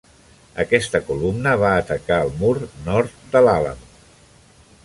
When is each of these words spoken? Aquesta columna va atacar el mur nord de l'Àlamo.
Aquesta 0.63 1.01
columna 1.09 1.53
va 1.65 1.75
atacar 1.83 2.19
el 2.25 2.33
mur 2.41 2.57
nord 2.89 3.23
de 3.37 3.47
l'Àlamo. 3.49 3.93